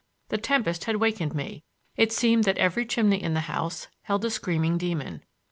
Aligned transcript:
The 0.29 0.39
tempest 0.39 0.85
had 0.85 0.95
wakened 0.95 1.35
me; 1.35 1.63
it 1.95 2.11
seemed 2.11 2.43
that 2.45 2.57
every 2.57 2.87
chimney 2.87 3.21
in 3.21 3.35
the 3.35 3.41
house 3.41 3.87
held 4.01 4.25
a 4.25 4.31
screaming 4.31 4.79
demon. 4.79 5.21